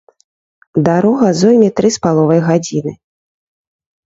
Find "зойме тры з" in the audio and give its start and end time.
1.41-2.01